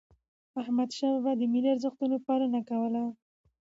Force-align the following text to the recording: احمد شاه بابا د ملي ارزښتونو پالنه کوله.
احمد 0.61 0.89
شاه 0.97 1.13
بابا 1.23 1.31
د 1.39 1.41
ملي 1.53 1.69
ارزښتونو 1.75 2.15
پالنه 2.27 2.61
کوله. 2.69 3.03